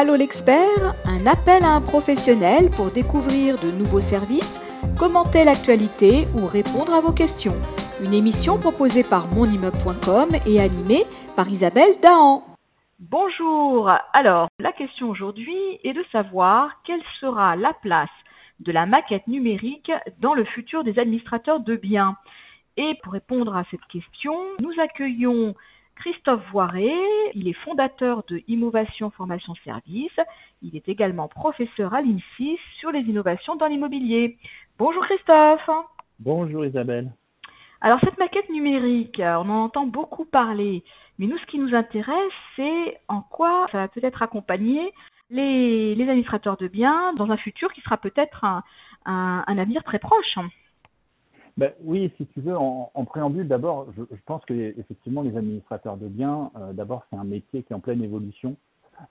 Allô 0.00 0.14
l'expert, 0.14 0.94
un 1.10 1.26
appel 1.26 1.64
à 1.64 1.74
un 1.74 1.80
professionnel 1.80 2.70
pour 2.70 2.92
découvrir 2.92 3.58
de 3.58 3.72
nouveaux 3.72 3.98
services, 3.98 4.62
commenter 4.96 5.42
l'actualité 5.42 6.30
ou 6.38 6.46
répondre 6.46 6.94
à 6.94 7.00
vos 7.00 7.10
questions. 7.12 7.58
Une 8.00 8.14
émission 8.14 8.60
proposée 8.60 9.02
par 9.02 9.26
monimmeuble.com 9.34 10.38
et 10.46 10.60
animée 10.60 11.02
par 11.34 11.48
Isabelle 11.48 11.98
Dahan. 12.00 12.46
Bonjour. 13.00 13.90
Alors, 14.12 14.46
la 14.60 14.70
question 14.70 15.10
aujourd'hui 15.10 15.58
est 15.82 15.94
de 15.94 16.04
savoir 16.12 16.80
quelle 16.86 17.02
sera 17.18 17.56
la 17.56 17.74
place 17.82 18.18
de 18.60 18.70
la 18.70 18.86
maquette 18.86 19.26
numérique 19.26 19.90
dans 20.20 20.34
le 20.34 20.44
futur 20.44 20.84
des 20.84 21.00
administrateurs 21.00 21.58
de 21.58 21.74
biens. 21.74 22.14
Et 22.76 22.94
pour 23.02 23.14
répondre 23.14 23.56
à 23.56 23.64
cette 23.72 23.84
question, 23.90 24.38
nous 24.60 24.78
accueillons 24.78 25.56
Christophe 25.98 26.48
Voiré, 26.52 26.94
il 27.34 27.48
est 27.48 27.64
fondateur 27.64 28.22
de 28.28 28.40
Innovation 28.46 29.10
Formation 29.10 29.54
Service. 29.64 30.18
Il 30.62 30.76
est 30.76 30.88
également 30.88 31.26
professeur 31.26 31.92
à 31.92 32.02
l'INSI 32.02 32.56
sur 32.78 32.92
les 32.92 33.00
innovations 33.00 33.56
dans 33.56 33.66
l'immobilier. 33.66 34.38
Bonjour 34.78 35.04
Christophe. 35.04 35.68
Bonjour 36.20 36.64
Isabelle. 36.64 37.10
Alors 37.80 37.98
cette 38.00 38.16
maquette 38.18 38.48
numérique, 38.48 39.20
on 39.20 39.50
en 39.50 39.64
entend 39.64 39.86
beaucoup 39.86 40.24
parler, 40.24 40.84
mais 41.18 41.26
nous 41.26 41.38
ce 41.38 41.46
qui 41.46 41.58
nous 41.58 41.74
intéresse, 41.74 42.32
c'est 42.54 43.00
en 43.08 43.22
quoi 43.22 43.66
ça 43.72 43.78
va 43.78 43.88
peut-être 43.88 44.22
accompagner 44.22 44.92
les, 45.30 45.96
administrateurs 46.00 46.56
de 46.56 46.68
biens 46.68 47.12
dans 47.14 47.30
un 47.30 47.36
futur 47.36 47.72
qui 47.72 47.80
sera 47.80 47.96
peut-être 47.96 48.44
un, 48.44 48.62
un 49.04 49.58
avenir 49.58 49.82
très 49.82 49.98
proche. 49.98 50.38
Ben, 51.58 51.72
oui, 51.82 52.12
si 52.16 52.26
tu 52.26 52.40
veux, 52.40 52.56
en, 52.56 53.04
préambule, 53.04 53.48
d'abord, 53.48 53.88
je, 53.96 54.04
pense 54.26 54.44
que 54.44 54.54
effectivement 54.78 55.22
les 55.22 55.36
administrateurs 55.36 55.96
de 55.96 56.06
biens, 56.06 56.52
euh, 56.56 56.72
d'abord, 56.72 57.04
c'est 57.10 57.16
un 57.16 57.24
métier 57.24 57.64
qui 57.64 57.72
est 57.72 57.76
en 57.76 57.80
pleine 57.80 58.00
évolution. 58.00 58.56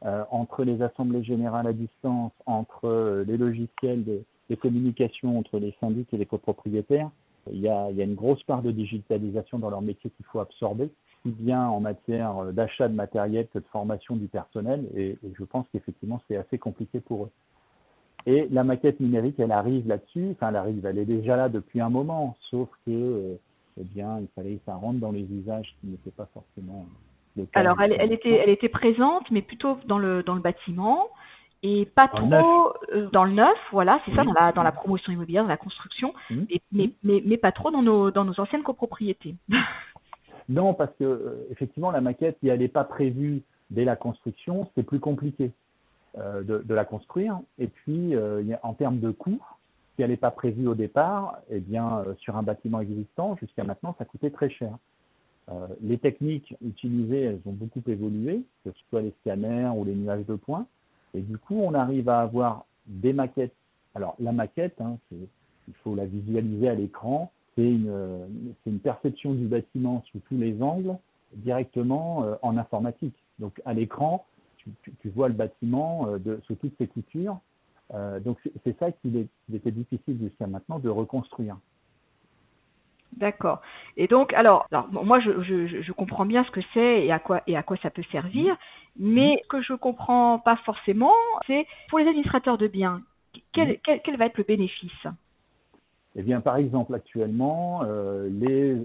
Euh, 0.06 0.24
entre 0.32 0.64
les 0.64 0.82
assemblées 0.82 1.26
générales 1.26 1.68
à 1.68 1.74
distance, 1.74 2.32
entre 2.46 2.86
euh, 2.86 3.26
les 3.26 3.36
logiciels 3.36 4.06
de, 4.06 4.24
communication 4.62 5.38
entre 5.38 5.60
les 5.60 5.76
syndics 5.82 6.14
et 6.14 6.18
les 6.18 6.26
copropriétaires, 6.26 7.10
il 7.52 7.60
y, 7.60 7.68
a, 7.68 7.92
il 7.92 7.98
y 7.98 8.02
a 8.02 8.06
une 8.06 8.16
grosse 8.16 8.44
part 8.44 8.62
de 8.62 8.72
digitalisation 8.72 9.60
dans 9.60 9.70
leur 9.70 9.82
métier 9.82 10.10
qu'il 10.10 10.26
faut 10.28 10.40
absorber, 10.40 10.90
si 11.24 11.32
bien 11.32 11.68
en 11.68 11.82
matière 11.82 12.54
d'achat 12.54 12.88
de 12.88 12.94
matériel 12.94 13.48
que 13.54 13.60
de 13.60 13.66
formation 13.74 14.16
du 14.16 14.28
personnel, 14.28 14.88
et, 14.96 15.18
et 15.22 15.34
je 15.38 15.44
pense 15.44 15.66
qu'effectivement 15.74 16.22
c'est 16.30 16.38
assez 16.38 16.58
compliqué 16.58 17.02
pour 17.02 17.26
eux. 17.26 17.32
Et 18.28 18.46
la 18.52 18.66
maquette 18.66 19.00
numérique, 19.00 19.40
elle 19.40 19.54
arrive 19.54 19.88
là-dessus. 19.88 20.32
Enfin, 20.32 20.50
elle 20.50 20.58
arrive, 20.58 20.86
elle 20.86 21.00
est 21.00 21.06
déjà 21.06 21.38
là 21.38 21.48
depuis 21.48 21.80
un 21.80 21.90
moment, 21.90 22.36
sauf 22.52 22.68
que, 22.86 22.92
euh, 22.92 23.40
eh 23.80 23.84
bien, 23.86 24.20
il 24.20 24.28
fallait 24.36 24.56
que 24.56 24.66
ça 24.66 24.76
rentre 24.76 25.00
dans 25.00 25.14
les 25.14 25.24
usages 25.32 25.74
qui 25.80 25.88
n'étaient 25.88 26.12
pas 26.12 26.28
forcément 26.34 26.86
le 27.38 27.46
cas. 27.46 27.62
Alors, 27.62 27.82
elle, 27.82 28.12
était, 28.12 28.34
elle 28.34 28.50
était 28.50 28.68
présente, 28.68 29.32
mais 29.32 29.42
plutôt 29.42 29.78
dans 29.88 29.98
le 29.98 30.24
dans 30.24 30.36
le 30.36 30.42
bâtiment 30.42 31.08
et 31.64 31.86
pas 31.86 32.10
trop 32.10 32.74
euh, 32.94 33.10
dans 33.14 33.24
le 33.24 33.32
neuf, 33.32 33.58
voilà, 33.72 34.02
c'est 34.06 34.14
ça, 34.14 34.26
dans 34.26 34.34
la 34.34 34.52
dans 34.52 34.64
la 34.64 34.74
promotion 34.74 35.14
immobilière, 35.14 35.44
dans 35.44 35.50
la 35.50 35.58
construction, 35.58 36.14
mmh. 36.30 36.36
mais, 36.74 36.92
mais, 37.04 37.24
mais, 37.26 37.38
pas 37.38 37.54
trop 37.54 37.72
dans 37.72 37.82
nos 37.82 38.12
dans 38.12 38.26
nos 38.26 38.38
anciennes 38.42 38.62
copropriétés. 38.62 39.36
non, 40.50 40.74
parce 40.74 40.94
que 41.00 41.06
euh, 41.06 41.48
effectivement, 41.50 41.92
la 41.92 42.02
maquette, 42.02 42.38
si 42.42 42.50
elle 42.50 42.60
n'est 42.60 42.68
pas 42.68 42.84
prévue 42.84 43.42
dès 43.70 43.86
la 43.86 43.96
construction, 43.96 44.70
c'est 44.76 44.84
plus 44.84 45.00
compliqué. 45.00 45.52
Euh, 46.20 46.42
de, 46.42 46.74
la 46.74 46.86
construire. 46.86 47.40
Et 47.60 47.68
puis, 47.68 48.16
euh, 48.16 48.42
en 48.64 48.74
termes 48.74 49.00
de 49.00 49.12
coûts, 49.12 49.42
si 49.96 50.02
elle 50.02 50.10
n'est 50.10 50.18
pas 50.18 50.32
prévue 50.32 50.68
au 50.68 50.74
départ, 50.74 51.38
eh 51.50 51.60
bien, 51.60 52.00
euh, 52.00 52.16
sur 52.16 52.36
un 52.38 52.44
bâtiment 52.44 52.80
existant, 52.80 53.36
jusqu'à 53.36 53.64
maintenant, 53.64 53.96
ça 54.00 54.06
coûtait 54.06 54.32
très 54.32 54.50
cher. 54.50 54.72
les 55.82 55.98
techniques 55.98 56.56
utilisées, 56.66 57.22
elles 57.22 57.42
ont 57.46 57.54
beaucoup 57.54 57.84
évolué, 57.88 58.44
que 58.64 58.72
ce 58.72 58.80
soit 58.90 59.02
les 59.02 59.14
scanners 59.22 59.72
ou 59.76 59.86
les 59.86 59.96
nuages 59.96 60.26
de 60.26 60.36
points. 60.36 60.66
Et 61.14 61.22
du 61.22 61.38
coup, 61.38 61.56
on 61.56 61.74
arrive 61.74 62.10
à 62.10 62.22
avoir 62.22 62.66
des 62.88 63.14
maquettes. 63.14 63.56
Alors, 63.94 64.16
la 64.20 64.32
maquette, 64.32 64.80
hein, 64.82 64.98
il 65.12 65.74
faut 65.84 65.96
la 65.96 66.06
visualiser 66.06 66.68
à 66.68 66.76
l'écran. 66.76 67.32
C'est 67.56 67.70
une, 67.70 68.28
une, 68.66 68.80
perception 68.80 69.34
du 69.34 69.46
bâtiment 69.46 70.04
sous 70.12 70.20
tous 70.28 70.38
les 70.38 70.62
angles 70.62 70.96
directement 71.34 72.26
en 72.42 72.58
informatique. 72.58 73.16
Donc, 73.40 73.62
à 73.66 73.74
l'écran, 73.74 74.26
tu, 75.02 75.10
vois 75.10 75.28
le 75.28 75.34
bâtiment 75.34 76.08
euh, 76.08 76.18
de, 76.18 76.40
sous 76.46 76.56
toutes 76.56 76.78
ses 76.78 76.88
coutures. 76.88 77.40
Euh, 77.94 78.20
donc 78.20 78.38
c'est 78.64 78.78
ça 78.80 78.92
qu'il 78.92 79.28
était 79.54 79.72
difficile 79.72 80.18
jusqu'à 80.20 80.48
maintenant 80.48 80.80
de 80.80 80.90
reconstruire. 80.90 81.58
D'accord. 83.14 83.62
Et 83.96 84.08
donc, 84.08 84.34
alors, 84.34 84.68
alors 84.72 84.88
moi, 84.92 85.20
je, 85.22 85.42
je, 85.42 85.82
je, 85.82 85.92
comprends 85.94 86.26
bien 86.26 86.44
ce 86.44 86.52
que 86.52 86.60
c'est 86.74 87.06
et 87.06 87.12
à 87.12 87.20
quoi 87.20 87.42
et 87.48 87.56
à 87.56 87.64
quoi 87.64 87.78
ça 87.78 87.90
peut 87.90 88.04
servir, 88.12 88.58
mais 89.00 89.40
ce 89.44 89.48
que 89.48 89.62
je 89.62 89.74
comprends 89.74 90.40
pas 90.40 90.58
forcément, 90.58 91.14
c'est 91.48 91.66
pour 91.90 92.00
les 92.00 92.08
administrateurs 92.08 92.58
de 92.58 92.68
biens, 92.68 93.02
quel, 93.54 93.80
quel, 93.80 94.02
quel 94.02 94.18
va 94.18 94.26
être 94.26 94.38
le 94.38 94.44
bénéfice? 94.44 95.08
Eh 96.16 96.24
bien, 96.24 96.42
par 96.42 96.58
exemple, 96.58 96.96
actuellement, 96.96 97.84
euh, 97.86 98.28
les, 98.30 98.76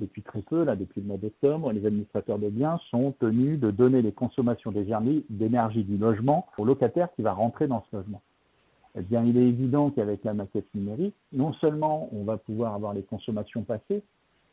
depuis 0.00 0.22
très 0.22 0.42
peu, 0.42 0.64
là, 0.64 0.74
depuis 0.74 1.00
le 1.00 1.06
mois 1.06 1.18
d'octobre, 1.18 1.72
les 1.72 1.86
administrateurs 1.86 2.38
de 2.38 2.48
biens 2.48 2.80
sont 2.90 3.12
tenus 3.20 3.60
de 3.60 3.70
donner 3.70 4.02
les 4.02 4.12
consommations 4.12 4.72
d'énergie 4.72 5.84
du 5.84 5.96
logement 5.96 6.46
au 6.58 6.64
locataire 6.64 7.08
qui 7.14 7.22
va 7.22 7.32
rentrer 7.32 7.68
dans 7.68 7.84
ce 7.90 7.96
logement. 7.96 8.22
Eh 8.96 9.02
bien, 9.02 9.24
il 9.24 9.36
est 9.36 9.46
évident 9.46 9.90
qu'avec 9.90 10.24
la 10.24 10.34
maquette 10.34 10.66
numérique, 10.74 11.14
non 11.32 11.52
seulement 11.54 12.08
on 12.12 12.24
va 12.24 12.38
pouvoir 12.38 12.74
avoir 12.74 12.92
les 12.92 13.02
consommations 13.02 13.62
passées, 13.62 14.02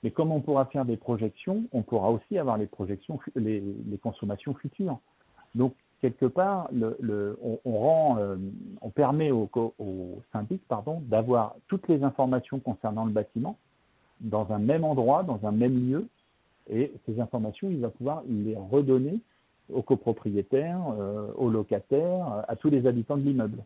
mais 0.03 0.11
comme 0.11 0.31
on 0.31 0.41
pourra 0.41 0.65
faire 0.65 0.85
des 0.85 0.97
projections, 0.97 1.63
on 1.71 1.81
pourra 1.81 2.11
aussi 2.11 2.37
avoir 2.37 2.57
les 2.57 2.67
projections, 2.67 3.19
les, 3.35 3.63
consommations 4.03 4.53
futures. 4.53 4.99
Donc, 5.55 5.73
quelque 6.01 6.27
part, 6.27 6.69
on, 7.65 7.79
rend, 7.79 8.17
euh, 8.19 8.35
on 8.81 8.91
permet 8.91 9.31
au, 9.31 9.49
au 9.55 10.21
pardon, 10.67 11.01
d'avoir 11.07 11.55
toutes 11.67 11.87
les 11.87 12.03
informations 12.03 12.59
concernant 12.59 13.05
le 13.05 13.11
bâtiment 13.11 13.57
dans 14.21 14.51
un 14.51 14.59
même 14.59 14.83
endroit, 14.83 15.23
dans 15.23 15.39
un 15.43 15.51
même 15.51 15.89
lieu, 15.89 16.07
et 16.69 16.91
ces 17.05 17.19
informations, 17.19 17.69
il 17.69 17.79
va 17.79 17.89
pouvoir 17.89 18.23
les 18.27 18.55
redonner 18.55 19.19
aux 19.73 19.81
copropriétaires, 19.81 20.81
euh, 20.99 21.27
aux 21.35 21.49
locataires, 21.49 22.45
à 22.47 22.55
tous 22.55 22.69
les 22.69 22.87
habitants 22.87 23.17
de 23.17 23.23
l'immeuble. 23.23 23.63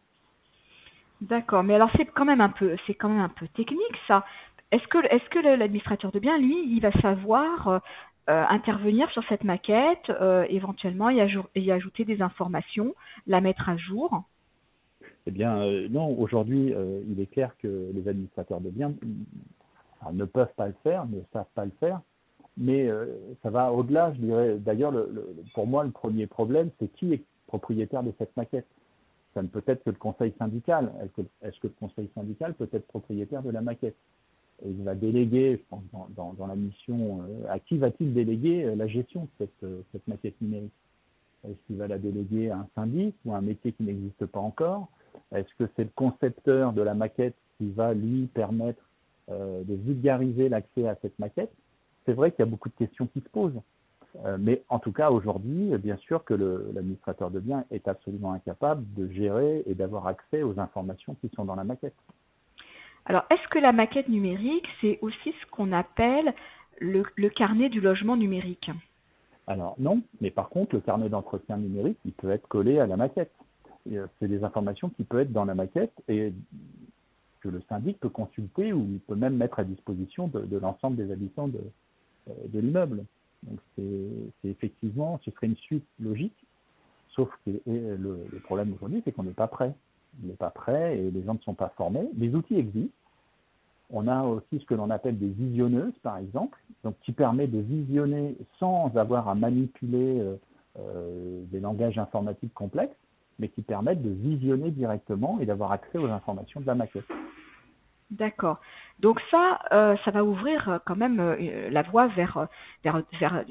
D'accord, 1.22 1.64
mais 1.64 1.76
alors 1.76 1.90
c'est 1.96 2.06
quand 2.06 2.26
même 2.26 2.42
un 2.42 2.50
peu, 2.50 2.76
c'est 2.88 2.96
quand 2.96 3.10
même 3.10 3.22
un 3.22 3.30
peu 3.30 3.48
technique 3.50 3.98
ça. 4.08 4.26
Est-ce 4.72 4.88
que, 4.88 4.98
est-ce 5.14 5.30
que 5.30 5.40
l'administrateur 5.40 6.12
de 6.12 6.20
biens, 6.20 6.38
lui, 6.38 6.58
il 6.66 6.80
va 6.80 6.92
savoir 7.02 7.68
euh, 7.68 7.80
euh, 8.30 8.46
intervenir 8.50 9.10
sur 9.12 9.24
cette 9.28 9.44
maquette, 9.44 10.10
euh, 10.10 10.46
éventuellement 10.50 11.10
y, 11.10 11.18
y, 11.56 11.72
ajouter 11.72 12.06
des 12.06 12.22
informations, 12.22 12.94
la 13.28 13.42
mettre 13.42 13.68
à 13.68 13.78
jour? 13.78 14.24
Eh 15.26 15.32
bien, 15.32 15.62
euh, 15.62 15.88
non. 15.90 16.18
Aujourd'hui, 16.20 16.74
il 17.10 17.20
est 17.20 17.26
clair 17.26 17.52
que 17.58 17.92
les 17.94 18.08
administrateurs 18.08 18.62
de 18.62 18.70
biens 18.70 18.94
ne 20.12 20.26
peuvent 20.26 20.54
pas 20.56 20.68
le 20.68 20.76
faire, 20.84 21.06
ne 21.08 21.22
savent 21.34 21.46
pas 21.56 21.66
le 21.66 21.72
faire. 21.80 22.02
Mais 22.58 22.90
ça 23.42 23.50
va 23.50 23.72
au-delà, 23.72 24.14
je 24.14 24.20
dirais. 24.20 24.58
D'ailleurs, 24.58 24.94
pour 25.54 25.68
moi, 25.68 25.86
le 25.86 25.92
premier 25.92 26.28
problème, 26.28 26.70
c'est 26.80 26.90
qui 26.90 27.14
est 27.14 27.24
propriétaire 27.52 28.04
de 28.04 28.14
cette 28.18 28.36
maquette? 28.38 28.68
Ça 29.34 29.42
ne 29.42 29.48
peut 29.48 29.64
être 29.68 29.84
que 29.84 29.90
le 29.90 29.98
conseil 29.98 30.34
syndical. 30.40 30.92
Est-ce 31.42 31.60
que 31.60 31.68
le 31.68 31.74
conseil 31.80 32.10
syndical 32.16 32.54
peut 32.54 32.70
être 32.72 32.88
propriétaire 32.88 33.44
de 33.44 33.52
la 33.52 33.62
maquette? 33.62 33.96
Il 34.66 34.84
va 34.84 34.96
déléguer, 34.96 35.58
je 35.58 35.64
pense, 35.70 35.84
dans, 36.16 36.48
la 36.48 36.56
mission, 36.56 37.22
euh, 37.24 37.52
à 37.52 37.60
qui 37.60 37.78
va-t-il 37.78 38.14
déléguer 38.14 38.64
euh, 38.66 38.76
la 38.76 38.88
gestion 38.88 39.28
de 39.40 39.48
euh, 39.64 39.82
cette 39.92 40.08
maquette 40.08 40.40
numérique? 40.40 40.72
Est-ce 41.44 41.58
qu'il 41.66 41.78
va 41.78 41.88
la 41.88 41.98
déléguer 41.98 42.52
à 42.52 42.58
un 42.58 42.68
syndic 42.76 43.16
ou 43.26 43.34
à 43.34 43.38
un 43.38 43.42
métier 43.42 43.72
qui 43.72 43.84
n'existe 43.84 44.26
pas 44.28 44.40
encore? 44.40 44.88
Est-ce 45.34 45.50
que 45.58 45.70
c'est 45.76 45.86
le 45.86 45.90
concepteur 45.96 46.74
de 46.74 46.82
la 46.84 46.94
maquette 46.94 47.36
qui 47.58 47.72
va 47.72 47.94
lui 47.96 48.28
permettre 48.28 48.84
de 49.32 49.76
vulgariser 49.76 50.50
l'accès 50.50 50.88
à 50.88 50.96
cette 51.02 51.18
maquette 51.20 51.52
C'est 52.06 52.14
vrai 52.14 52.32
qu'il 52.32 52.40
y 52.40 52.48
a 52.48 52.52
beaucoup 52.52 52.70
de 52.70 52.76
questions 52.76 53.08
qui 53.08 53.22
se 53.22 53.30
posent. 53.30 53.62
mais 54.40 54.62
en 54.70 54.80
tout 54.80 54.92
cas, 54.92 55.10
aujourd'hui, 55.10 55.78
bien 55.78 55.98
sûr 55.98 56.24
que 56.24 56.34
l'administrateur 56.34 57.32
de 57.32 57.40
biens 57.40 57.66
est 57.72 57.88
absolument 57.88 58.34
incapable 58.34 58.84
de 58.96 59.12
gérer 59.12 59.64
et 59.66 59.74
d'avoir 59.74 60.08
accès 60.08 60.44
aux 60.44 60.60
informations 60.60 61.16
qui 61.22 61.30
sont 61.36 61.46
dans 61.46 61.56
la 61.56 61.64
maquette. 61.64 61.96
Alors, 63.06 63.24
est-ce 63.32 63.48
que 63.50 63.60
la 63.60 63.72
maquette 63.72 64.10
numérique, 64.10 64.68
c'est 64.80 65.00
aussi 65.02 65.34
ce 65.42 65.52
qu'on 65.52 65.72
appelle 65.72 66.34
le, 66.80 67.04
carnet 67.30 67.70
du 67.70 67.82
logement 67.82 68.16
numérique? 68.16 68.70
Alors 69.48 69.76
non, 69.80 70.02
mais 70.20 70.32
par 70.32 70.50
contre, 70.50 70.76
le 70.76 70.82
carnet 70.82 71.10
d'entretien 71.10 71.58
numérique, 71.58 71.98
il 72.06 72.14
peut 72.14 72.30
être 72.30 72.48
collé 72.48 72.80
à 72.80 72.88
la 72.88 72.98
maquette. 72.98 73.32
Euh, 73.92 74.06
c'est 74.20 74.28
des 74.28 74.44
informations 74.44 74.90
qui 74.90 75.04
peuvent 75.04 75.22
être 75.22 75.32
dans 75.32 75.46
la 75.46 75.56
maquette 75.56 75.94
et 76.08 76.34
que 77.42 77.50
le 77.50 77.62
syndic 77.68 78.00
peut 78.00 78.10
consulter 78.10 78.74
ou 78.74 78.88
il 78.92 79.00
peut 79.00 79.16
même 79.16 79.36
mettre 79.36 79.60
à 79.60 79.64
disposition 79.64 80.28
de, 80.28 80.58
l'ensemble 80.58 80.96
des 80.96 81.12
habitants 81.12 81.48
de, 81.48 81.62
euh, 82.30 82.34
l'immeuble. 82.54 83.04
Donc 83.44 83.60
c'est 83.76 84.50
effectivement, 84.50 85.20
ce 85.26 85.32
serait 85.32 85.48
une 85.48 85.58
suite 85.58 85.86
logique, 86.00 86.36
sauf 87.10 87.30
que 87.46 87.52
le, 87.66 88.28
problème 88.44 88.74
aujourd'hui, 88.74 89.02
c'est 89.04 89.12
qu'on 89.12 89.24
n'est 89.24 89.32
pas 89.32 89.48
prêt 89.48 89.74
il 90.20 90.28
n'est 90.28 90.36
pas 90.36 90.50
prêt 90.50 90.98
et 90.98 91.12
les 91.12 91.24
gens 91.24 91.36
ne 91.36 91.40
sont 91.40 91.54
pas 91.54 91.70
formés. 91.78 92.10
Les 92.18 92.36
outils 92.36 92.56
existent. 92.56 92.94
On 93.92 94.08
a 94.08 94.24
aussi 94.24 94.60
ce 94.60 94.66
que 94.66 94.74
l'on 94.74 94.90
appelle 94.90 95.18
des 95.18 95.28
visionneuses, 95.28 95.98
par 96.02 96.18
exemple, 96.18 96.58
donc 96.84 96.96
qui 97.02 97.12
permet 97.12 97.48
de 97.48 97.60
visionner 97.60 98.38
sans 98.58 98.96
avoir 98.96 99.28
à 99.28 99.36
manipuler 99.36 100.20
euh, 100.20 100.36
euh, 100.80 101.44
des 101.52 101.60
langages 101.60 101.98
informatiques 101.98 102.54
complexes. 102.54 102.96
Mais 103.42 103.50
qui 103.50 103.64
permettent 103.64 104.04
de 104.04 104.12
visionner 104.12 104.70
directement 104.70 105.40
et 105.42 105.46
d'avoir 105.46 105.72
accès 105.72 105.98
aux 105.98 106.06
informations 106.06 106.62
de 106.62 106.68
la 106.68 106.76
maquette. 106.76 107.08
D'accord. 108.12 108.60
Donc 109.00 109.20
ça, 109.32 109.60
euh, 109.72 109.96
ça 110.06 110.12
va 110.12 110.24
ouvrir 110.24 110.70
euh, 110.70 110.78
quand 110.86 110.96
même 110.96 111.20
euh, 111.20 111.70
la 111.72 111.82
voie 111.82 112.08
vers, 112.08 112.48
vers, 112.84 113.02
vers 113.20 113.44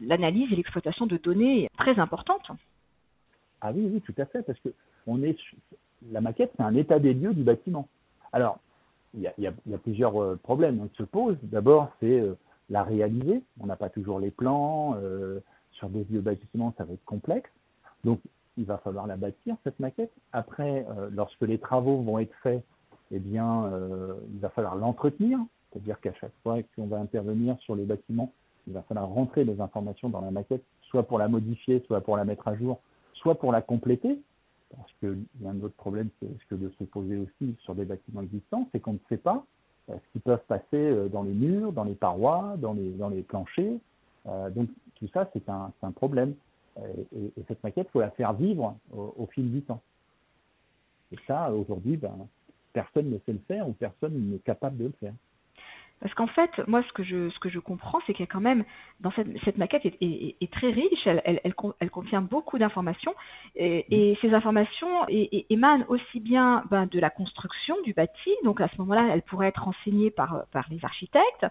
l'analyse 0.00 0.50
et 0.52 0.56
l'exploitation 0.56 1.06
de 1.06 1.18
données 1.18 1.68
très 1.76 1.98
importantes. 1.98 2.50
Ah 3.60 3.72
oui, 3.74 3.90
oui, 3.92 4.00
tout 4.00 4.14
à 4.16 4.24
fait, 4.24 4.42
parce 4.42 4.58
que 4.60 4.70
on 5.06 5.22
est 5.22 5.36
la 6.10 6.20
maquette, 6.20 6.52
c'est 6.56 6.62
un 6.62 6.74
état 6.74 6.98
des 6.98 7.14
lieux 7.14 7.34
du 7.34 7.42
bâtiment. 7.42 7.88
Alors, 8.32 8.58
il 9.14 9.20
y 9.20 9.26
a, 9.26 9.32
y 9.38 9.74
a, 9.74 9.78
plusieurs 9.78 10.38
problèmes 10.38 10.88
qui 10.90 10.96
se 10.96 11.02
posent. 11.02 11.38
D'abord, 11.42 11.90
c'est 12.00 12.22
la 12.68 12.82
réaliser. 12.82 13.42
On 13.60 13.66
n'a 13.66 13.76
pas 13.76 13.88
toujours 13.88 14.20
les 14.20 14.30
plans. 14.30 14.96
sur 15.72 15.88
des 15.88 16.02
vieux 16.02 16.20
bâtiments, 16.20 16.74
ça 16.76 16.84
va 16.84 16.92
être 16.92 17.04
complexe. 17.04 17.50
Donc, 18.04 18.20
il 18.56 18.64
va 18.64 18.78
falloir 18.78 19.06
la 19.06 19.16
bâtir, 19.16 19.56
cette 19.64 19.78
maquette. 19.80 20.12
Après, 20.32 20.86
lorsque 21.12 21.42
les 21.42 21.58
travaux 21.58 22.00
vont 22.02 22.18
être 22.18 22.34
faits, 22.42 22.64
eh 23.10 23.18
bien, 23.18 23.66
euh, 23.66 24.14
il 24.32 24.40
va 24.40 24.50
falloir 24.50 24.76
l'entretenir, 24.76 25.38
c'est-à-dire 25.70 26.00
qu'à 26.00 26.12
chaque 26.14 26.32
fois 26.42 26.58
qu'on 26.74 26.86
va 26.86 26.98
intervenir 26.98 27.56
sur 27.60 27.76
les 27.76 27.84
bâtiments, 27.84 28.32
il 28.66 28.72
va 28.72 28.82
falloir 28.82 29.08
rentrer 29.08 29.44
des 29.44 29.60
informations 29.60 30.08
dans 30.08 30.20
la 30.20 30.30
maquette, 30.30 30.64
soit 30.82 31.04
pour 31.04 31.18
la 31.18 31.28
modifier, 31.28 31.82
soit 31.86 32.00
pour 32.00 32.16
la 32.16 32.24
mettre 32.24 32.48
à 32.48 32.56
jour, 32.56 32.80
soit 33.14 33.36
pour 33.36 33.52
la 33.52 33.62
compléter, 33.62 34.20
parce 34.76 34.92
qu'il 34.98 35.24
y 35.40 35.46
a 35.46 35.50
un 35.50 35.60
autre 35.60 35.76
problème 35.76 36.08
qui 36.18 36.26
risque 36.26 36.58
de 36.58 36.68
se 36.78 36.84
poser 36.84 37.18
aussi 37.18 37.54
sur 37.60 37.74
des 37.74 37.84
bâtiments 37.84 38.22
existants, 38.22 38.68
c'est 38.72 38.80
qu'on 38.80 38.94
ne 38.94 38.98
sait 39.08 39.16
pas 39.16 39.44
euh, 39.90 39.94
ce 39.94 40.12
qui 40.12 40.18
peuvent 40.18 40.44
passer 40.48 40.64
euh, 40.74 41.08
dans 41.08 41.22
les 41.22 41.32
murs, 41.32 41.72
dans 41.72 41.84
les 41.84 41.94
parois, 41.94 42.56
dans 42.58 42.72
les, 42.72 42.92
les 43.10 43.22
planchers. 43.22 43.78
donc 44.50 44.68
tout 44.96 45.08
ça, 45.12 45.30
c'est 45.32 45.48
un, 45.48 45.70
problème. 45.94 46.34
Et, 46.78 47.32
et, 47.38 47.44
cette 47.48 47.62
maquette, 47.62 47.88
il 47.88 47.92
faut 47.92 48.00
la 48.00 48.10
faire 48.10 48.32
vivre 48.34 48.76
au, 48.92 49.14
au, 49.16 49.26
fil 49.26 49.50
du 49.50 49.62
temps. 49.62 49.80
Et 51.12 51.16
ça, 51.26 51.50
aujourd'hui, 51.52 51.96
ben, 51.96 52.14
personne 52.72 53.10
ne 53.10 53.18
sait 53.20 53.32
le 53.32 53.40
faire 53.48 53.68
ou 53.68 53.72
personne 53.72 54.30
n'est 54.30 54.38
capable 54.38 54.76
de 54.76 54.84
le 54.84 54.94
faire. 55.00 55.14
Parce 56.00 56.12
qu'en 56.12 56.26
fait, 56.26 56.50
moi, 56.66 56.82
ce 56.86 56.92
que 56.92 57.02
je, 57.02 57.30
ce 57.30 57.38
que 57.38 57.48
je 57.48 57.58
comprends, 57.58 58.00
c'est 58.06 58.12
qu'il 58.12 58.20
y 58.20 58.28
a 58.28 58.30
quand 58.30 58.40
même, 58.40 58.64
dans 59.00 59.10
cette, 59.12 59.28
cette 59.44 59.56
maquette 59.56 59.86
est, 59.86 59.96
est, 60.02 60.52
très 60.52 60.70
riche, 60.70 61.06
elle, 61.06 61.22
elle, 61.24 61.40
elle, 61.42 61.90
contient 61.90 62.20
beaucoup 62.20 62.58
d'informations, 62.58 63.14
et, 63.54 63.86
et, 63.88 64.18
ces 64.20 64.34
informations 64.34 65.06
émanent 65.08 65.86
aussi 65.88 66.20
bien 66.20 66.64
ben, 66.70 66.84
de 66.84 67.00
la 67.00 67.08
construction 67.08 67.76
du 67.82 67.94
bâti, 67.94 68.30
donc 68.44 68.60
à 68.60 68.68
ce 68.68 68.76
moment-là, 68.78 69.08
elle 69.10 69.22
pourrait 69.22 69.48
être 69.48 69.62
renseignée 69.62 70.10
par, 70.10 70.44
par 70.52 70.66
les 70.70 70.84
architectes. 70.84 71.46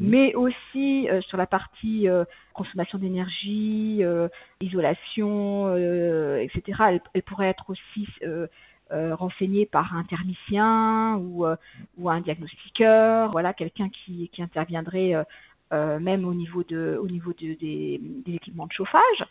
Mais 0.00 0.34
aussi 0.34 1.08
euh, 1.08 1.20
sur 1.22 1.36
la 1.36 1.46
partie 1.46 2.08
euh, 2.08 2.24
consommation 2.52 2.98
d'énergie, 2.98 3.98
euh, 4.02 4.28
isolation, 4.60 5.74
etc. 6.38 6.78
Elle, 6.88 7.00
elle, 7.14 7.22
pourrait 7.22 7.48
être 7.48 7.70
aussi 7.70 8.08
euh, 8.92 9.14
renseigné 9.14 9.66
par 9.66 9.96
un 9.96 10.04
thermicien 10.04 11.16
ou, 11.16 11.46
euh, 11.46 11.56
ou 11.96 12.10
un 12.10 12.20
diagnostiqueur, 12.20 13.30
voilà, 13.32 13.54
quelqu'un 13.54 13.88
qui, 13.88 14.28
qui 14.28 14.42
interviendrait 14.42 15.14
euh, 15.72 15.98
même 15.98 16.24
au 16.24 16.34
niveau 16.34 16.62
de, 16.62 16.98
au 17.02 17.08
niveau 17.08 17.32
de, 17.32 17.54
des, 17.54 17.98
des, 18.00 18.34
équipements 18.34 18.66
de 18.66 18.72
chauffage. 18.72 19.24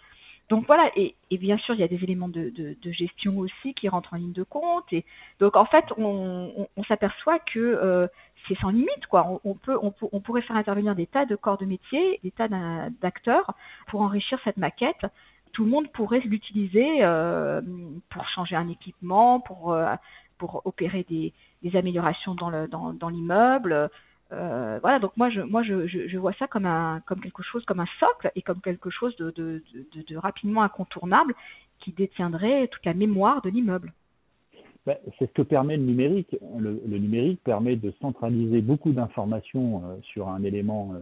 Donc 0.49 0.67
voilà, 0.67 0.91
et, 0.95 1.15
et, 1.31 1.37
bien 1.37 1.57
sûr, 1.57 1.73
il 1.73 1.79
y 1.79 1.83
a 1.83 1.87
des 1.87 2.03
éléments 2.03 2.27
de, 2.27 2.49
de, 2.49 2.75
de, 2.79 2.91
gestion 2.91 3.39
aussi 3.39 3.73
qui 3.73 3.87
rentrent 3.89 4.13
en 4.13 4.17
ligne 4.17 4.33
de 4.33 4.43
compte. 4.43 4.85
Et 4.91 5.05
donc 5.39 5.55
en 5.55 5.65
fait, 5.65 5.85
on, 5.97 6.51
on, 6.57 6.67
on 6.75 6.83
s'aperçoit 6.83 7.39
que 7.39 8.09
c'est 8.47 8.57
sans 8.59 8.69
limite, 8.69 9.05
quoi. 9.09 9.39
On, 9.45 9.55
peut, 9.55 9.77
on, 9.81 9.93
on, 10.11 10.19
pourrait 10.19 10.41
faire 10.41 10.57
intervenir 10.57 10.95
des 10.95 11.07
tas 11.07 11.25
de 11.25 11.35
corps 11.35 11.57
de 11.57 11.65
métier, 11.65 12.19
des 12.23 12.31
tas 12.31 12.49
d'acteurs 13.01 13.53
pour 13.87 14.01
enrichir 14.01 14.37
cette 14.43 14.57
maquette 14.57 15.05
tout 15.53 15.65
le 15.65 15.69
monde 15.69 15.87
pourrait 15.91 16.19
l'utiliser 16.19 17.03
euh, 17.03 17.61
pour 18.09 18.27
changer 18.29 18.55
un 18.55 18.67
équipement, 18.67 19.39
pour, 19.39 19.71
euh, 19.71 19.93
pour 20.37 20.63
opérer 20.65 21.05
des, 21.07 21.31
améliorations 21.77 22.35
dans 22.35 22.49
le 22.49 22.67
dans, 22.67 22.91
dans 22.93 23.07
l'immeuble. 23.07 23.89
Euh, 24.33 24.79
voilà, 24.81 24.99
donc 24.99 25.15
moi 25.15 25.29
je 25.29 25.41
moi 25.41 25.61
je, 25.63 26.17
vois 26.17 26.33
ça 26.33 26.47
comme 26.47 26.65
un 26.65 27.01
comme 27.05 27.19
quelque 27.19 27.43
chose 27.43 27.63
comme 27.65 27.79
un 27.79 27.87
socle 27.99 28.31
et 28.35 28.41
comme 28.41 28.61
quelque 28.61 28.89
chose 28.89 29.15
de, 29.17 29.31
de, 29.31 29.61
de, 29.95 30.01
de 30.01 30.17
rapidement 30.17 30.63
incontournable 30.63 31.35
qui 31.79 31.91
détiendrait 31.91 32.67
toute 32.69 32.85
la 32.85 32.93
mémoire 32.93 33.41
de 33.41 33.49
l'immeuble. 33.49 33.93
Ben, 34.85 34.97
c'est 35.17 35.27
ce 35.27 35.33
que 35.33 35.41
permet 35.43 35.77
le 35.77 35.83
numérique. 35.83 36.35
Le, 36.57 36.97
numérique 36.97 37.41
permet 37.43 37.75
de 37.75 37.93
centraliser 38.01 38.61
beaucoup 38.61 38.91
d'informations 38.91 39.83
euh, 39.85 39.95
sur 40.01 40.27
un 40.27 40.43
élément 40.43 40.93
euh, 40.93 40.99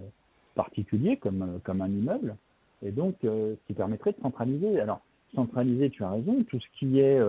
particulier 0.56 1.18
comme, 1.18 1.60
comme 1.64 1.82
un 1.82 1.90
immeuble 1.90 2.36
et 2.84 2.92
donc 2.92 3.16
ce 3.22 3.56
qui 3.68 3.74
permettrait 3.74 4.12
de 4.12 4.22
centraliser. 4.22 4.80
Alors, 4.80 5.02
centraliser, 5.36 5.92
tu 5.92 6.04
as 6.04 6.10
raison, 6.10 6.44
tout 6.50 6.60
ce 6.60 6.66
qui 6.80 7.00
est 7.00 7.20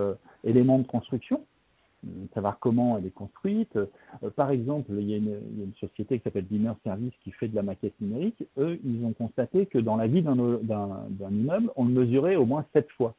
éléments 0.43 0.79
de 0.79 0.87
construction, 0.87 1.45
savoir 2.33 2.59
comment 2.59 2.97
elle 2.97 3.05
est 3.05 3.13
construite. 3.13 3.77
par 4.35 4.51
exemple, 4.51 4.91
il 4.97 5.09
y, 5.09 5.13
a 5.13 5.17
une, 5.17 5.39
il 5.51 5.59
y, 5.59 5.61
a 5.61 5.65
une, 5.65 5.73
société 5.79 6.17
qui 6.17 6.23
s'appelle 6.23 6.45
Beamer 6.45 6.75
Service 6.83 7.13
qui 7.23 7.31
fait 7.31 7.47
de 7.47 7.55
la 7.55 7.63
maquette 7.63 7.99
numérique. 8.01 8.43
Eux, 8.57 8.79
ils 8.83 9.05
ont 9.05 9.13
constaté 9.13 9.65
que 9.65 9.77
dans 9.77 9.95
la 9.95 10.07
vie 10.07 10.21
d'un 10.21 11.31
immeuble, 11.31 11.71
on 11.75 11.85
le 11.85 11.91
mesurait 11.91 12.35
au 12.35 12.45
moins 12.45 12.65
sept 12.73 12.89
fois. 12.91 13.15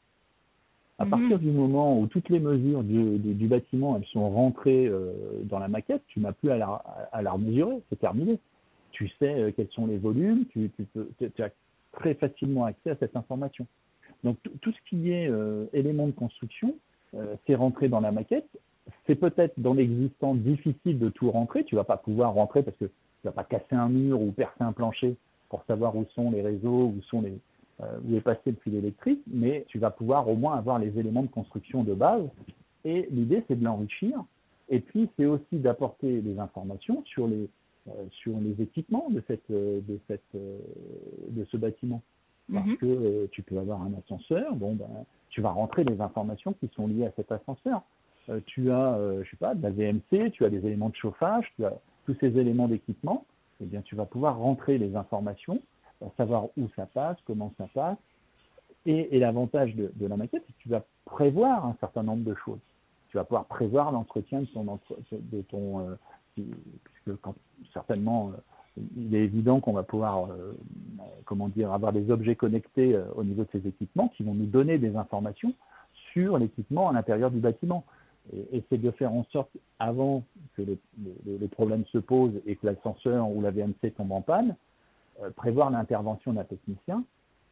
À 0.98 1.04
mmh. 1.04 1.10
partir 1.10 1.38
du 1.40 1.50
moment 1.50 1.98
où 1.98 2.06
toutes 2.06 2.28
les 2.28 2.38
mesures 2.38 2.84
du, 2.84 3.18
du, 3.18 3.34
du 3.34 3.48
bâtiment 3.48 3.96
elles 3.96 4.06
sont 4.06 4.30
rentrées 4.30 4.86
euh, 4.86 5.12
dans 5.42 5.58
la 5.58 5.66
maquette, 5.66 6.02
tu 6.06 6.20
n'as 6.20 6.32
plus 6.32 6.50
à 6.50 6.56
la, 6.56 6.82
à 7.10 7.20
la 7.20 7.36
mesurer, 7.36 7.80
c'est 7.90 7.98
terminé. 7.98 8.38
Tu 8.92 9.08
sais 9.18 9.34
euh, 9.34 9.50
quels 9.50 9.70
sont 9.70 9.86
les 9.86 9.98
volumes, 9.98 10.44
tu, 10.52 10.70
tu, 10.76 10.84
peux, 10.84 11.08
tu 11.18 11.42
as 11.42 11.50
très 11.92 12.14
facilement 12.14 12.64
accès 12.64 12.90
à 12.90 12.96
cette 12.96 13.16
information. 13.16 13.66
Donc 14.22 14.38
tout 14.62 14.72
ce 14.72 14.78
qui 14.88 15.10
est 15.10 15.28
euh, 15.28 15.66
élément 15.72 16.06
de 16.06 16.12
construction, 16.12 16.74
euh, 17.14 17.36
c'est 17.46 17.54
rentré 17.54 17.88
dans 17.88 18.00
la 18.00 18.10
maquette. 18.10 18.48
C'est 19.06 19.16
peut-être 19.16 19.58
dans 19.58 19.74
l'existant 19.74 20.34
difficile 20.34 20.98
de 20.98 21.08
tout 21.10 21.30
rentrer. 21.30 21.64
Tu 21.64 21.74
vas 21.74 21.84
pas 21.84 21.96
pouvoir 21.96 22.34
rentrer 22.34 22.62
parce 22.62 22.76
que 22.76 22.86
tu 22.86 23.24
vas 23.24 23.32
pas 23.32 23.44
casser 23.44 23.74
un 23.74 23.88
mur 23.88 24.20
ou 24.20 24.32
percer 24.32 24.62
un 24.62 24.72
plancher 24.72 25.16
pour 25.48 25.62
savoir 25.64 25.96
où 25.96 26.04
sont 26.14 26.30
les 26.30 26.42
réseaux, 26.42 26.92
où 26.96 27.02
sont 27.02 27.20
les 27.20 27.38
euh, 27.80 27.98
où 28.06 28.16
est 28.16 28.20
passé 28.20 28.52
le 28.52 28.56
fil 28.62 28.76
électrique, 28.76 29.20
mais 29.26 29.64
tu 29.66 29.80
vas 29.80 29.90
pouvoir 29.90 30.28
au 30.28 30.36
moins 30.36 30.56
avoir 30.56 30.78
les 30.78 30.96
éléments 30.96 31.22
de 31.22 31.28
construction 31.28 31.82
de 31.82 31.92
base. 31.92 32.22
Et 32.84 33.08
l'idée, 33.10 33.42
c'est 33.48 33.58
de 33.58 33.64
l'enrichir. 33.64 34.24
Et 34.68 34.78
puis, 34.78 35.10
c'est 35.16 35.26
aussi 35.26 35.58
d'apporter 35.58 36.20
des 36.20 36.38
informations 36.38 37.02
sur 37.04 37.26
les 37.26 37.48
euh, 37.88 37.92
sur 38.12 38.38
les 38.38 38.62
équipements 38.62 39.10
de, 39.10 39.22
cette, 39.26 39.50
euh, 39.50 39.80
de, 39.86 39.98
cette, 40.08 40.22
de 40.32 41.44
ce 41.44 41.56
bâtiment. 41.58 42.00
Parce 42.50 42.66
mhm. 42.66 42.76
que 42.76 43.26
tu 43.32 43.42
peux 43.42 43.58
avoir 43.58 43.82
un 43.82 43.92
ascenseur, 43.94 44.54
bon, 44.54 44.74
ben, 44.74 44.88
tu 45.28 45.40
vas 45.40 45.50
rentrer 45.50 45.84
les 45.84 46.00
informations 46.00 46.54
qui 46.54 46.70
sont 46.74 46.86
liées 46.86 47.06
à 47.06 47.12
cet 47.16 47.32
ascenseur. 47.32 47.82
Tu 48.46 48.70
as, 48.70 48.98
je 49.22 49.30
sais 49.30 49.36
pas, 49.36 49.54
de 49.54 49.62
la 49.62 49.70
VMC, 49.70 50.30
tu 50.32 50.44
as 50.44 50.50
des 50.50 50.64
éléments 50.66 50.88
de 50.88 50.96
chauffage, 50.96 51.44
tu 51.56 51.64
as 51.64 51.74
tous 52.06 52.16
ces 52.20 52.38
éléments 52.38 52.68
d'équipement. 52.68 53.24
Eh 53.60 53.66
bien, 53.66 53.82
tu 53.82 53.94
vas 53.94 54.06
pouvoir 54.06 54.38
rentrer 54.38 54.78
les 54.78 54.96
informations, 54.96 55.60
savoir 56.16 56.46
où 56.56 56.68
ça 56.76 56.86
passe, 56.86 57.16
comment 57.26 57.52
ça 57.58 57.68
passe. 57.72 57.98
Et, 58.86 59.18
l'avantage 59.18 59.74
de, 59.74 60.06
la 60.06 60.16
maquette, 60.16 60.42
c'est 60.46 60.52
que 60.52 60.62
tu 60.62 60.68
vas 60.68 60.84
prévoir 61.04 61.64
un 61.66 61.76
certain 61.80 62.02
nombre 62.02 62.24
de 62.24 62.34
choses. 62.34 62.60
Tu 63.08 63.16
vas 63.16 63.24
pouvoir 63.24 63.46
prévoir 63.46 63.92
l'entretien 63.92 64.42
de 64.42 64.46
ton, 64.46 64.78
ton 65.48 65.96
puisque 66.34 67.20
quand, 67.20 67.34
certainement 67.72 68.32
euh, 68.32 68.80
il 68.96 69.14
est 69.14 69.24
évident 69.24 69.60
qu'on 69.60 69.72
va 69.72 69.82
pouvoir 69.82 70.30
euh, 70.30 70.52
comment 71.24 71.48
dire 71.48 71.72
avoir 71.72 71.92
des 71.92 72.10
objets 72.10 72.34
connectés 72.34 72.94
euh, 72.94 73.04
au 73.14 73.24
niveau 73.24 73.44
de 73.44 73.48
ces 73.52 73.66
équipements 73.66 74.08
qui 74.16 74.24
vont 74.24 74.34
nous 74.34 74.46
donner 74.46 74.78
des 74.78 74.96
informations 74.96 75.54
sur 76.12 76.38
l'équipement 76.38 76.88
à 76.88 76.92
l'intérieur 76.92 77.30
du 77.30 77.38
bâtiment. 77.38 77.84
Et, 78.32 78.62
c'est 78.68 78.78
de 78.78 78.90
faire 78.90 79.12
en 79.12 79.24
sorte, 79.32 79.50
avant 79.78 80.24
que 80.56 80.62
les 80.62 81.48
problèmes 81.48 81.84
se 81.86 81.98
posent 81.98 82.40
et 82.46 82.56
que 82.56 82.66
l'ascenseur 82.66 83.28
ou 83.28 83.42
la 83.42 83.50
VMC 83.50 83.92
tombe 83.96 84.12
en 84.12 84.22
panne, 84.22 84.56
euh, 85.22 85.30
prévoir 85.30 85.70
l'intervention 85.70 86.32
d'un 86.32 86.44
technicien 86.44 87.04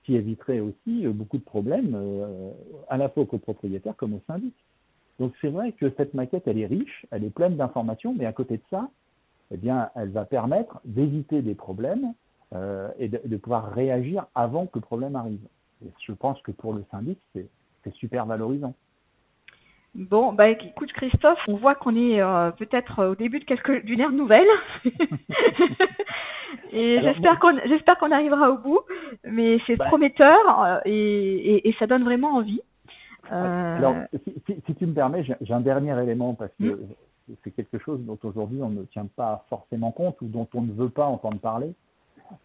qui 0.05 0.17
éviterait 0.17 0.61
aussi 0.61 1.07
beaucoup 1.09 1.39
de 1.39 1.45
problèmes 1.45 1.93
euh, 1.95 2.51
à 2.89 2.97
la 2.97 3.09
fois 3.09 3.23
aux 3.23 3.27
copropriétaires 3.27 3.97
comme 3.97 4.15
aux 4.15 4.23
syndics. 4.27 4.57
Donc 5.21 5.33
c'est 5.41 5.51
vrai 5.51 5.73
que 5.73 5.93
cette 5.97 6.15
maquette, 6.15 6.49
elle 6.49 6.59
est 6.59 6.67
riche, 6.67 7.07
elle 7.11 7.25
est 7.25 7.31
pleine 7.31 7.57
d'informations, 7.57 8.15
mais 8.15 8.27
à 8.27 8.33
côté 8.33 8.57
de 8.57 8.63
ça, 8.71 8.89
eh 9.53 9.57
bien, 9.57 9.91
elle 9.95 10.11
va 10.11 10.25
permettre 10.25 10.81
d'éviter 10.85 11.43
des 11.43 11.55
problèmes 11.55 12.15
euh, 12.55 12.89
et 12.99 13.09
de, 13.09 13.37
pouvoir 13.37 13.73
réagir 13.73 14.27
avant 14.35 14.67
que 14.67 14.79
le 14.79 14.81
problème 14.81 15.15
arrive. 15.15 15.47
Je 16.05 16.13
pense 16.13 16.41
que 16.43 16.51
pour 16.51 16.73
le 16.73 16.85
syndic, 16.91 17.19
c'est 17.35 17.95
super 17.95 18.27
valorisant. 18.27 18.75
Bon, 19.95 20.33
bah 20.33 20.49
écoute 20.49 20.91
Christophe, 20.93 21.39
on 21.49 21.57
voit 21.57 21.75
qu'on 21.75 21.95
est 21.95 22.23
euh, 22.23 22.51
peut-être 22.53 23.05
au 23.09 23.15
début 23.15 23.41
de 23.41 23.45
quelque 23.45 23.85
d'une 23.85 24.01
ère 24.01 24.11
nouvelle. 24.11 24.49
et 26.73 26.99
j'espère 27.03 27.39
qu'on 27.39 27.59
j'espère 27.67 27.99
qu'on 27.99 28.11
arrivera 28.11 28.51
au 28.51 28.57
bout, 28.57 28.81
mais 29.25 29.59
c'est 29.67 29.77
bah, 29.77 29.85
prometteur 29.87 30.65
euh, 30.65 30.79
et, 30.87 31.57
et, 31.57 31.69
et, 31.69 31.77
ça 31.79 31.87
donne 31.87 32.05
vraiment 32.05 32.37
envie. 32.37 32.63
Euh... 33.31 33.77
Alors, 33.77 33.97
si, 34.25 34.33
si, 34.47 34.63
si, 34.65 34.75
tu 34.75 34.87
me 34.87 34.95
permets, 34.95 35.25
j'ai 35.25 35.53
un 35.55 35.61
dernier 35.61 36.01
élément 36.03 36.35
parce 36.35 36.53
que 36.59 36.65
mmh 36.65 36.79
c'est 37.45 37.53
quelque 37.53 37.79
chose 37.79 38.01
dont 38.05 38.19
aujourd'hui 38.25 38.61
on 38.63 38.71
ne 38.71 38.83
tient 38.83 39.07
pas 39.17 39.47
forcément 39.49 39.93
compte 39.93 40.21
ou 40.23 40.27
dont 40.27 40.49
on 40.55 40.63
ne 40.63 40.73
veut 40.73 40.89
pas 40.89 41.07
entendre 41.07 41.39
parler, 41.39 41.73